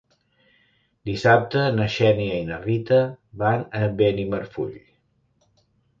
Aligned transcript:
Dissabte 1.09 1.65
na 1.75 1.85
Xènia 1.97 2.39
i 2.45 2.47
na 2.49 2.59
Rita 2.63 2.99
van 3.43 3.65
a 3.81 3.83
Benimarfull. 4.01 4.77